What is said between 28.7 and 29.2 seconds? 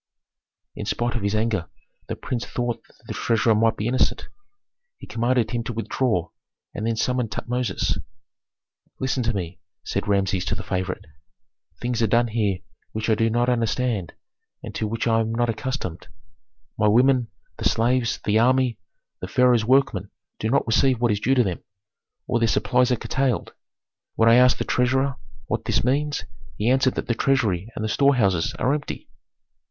empty."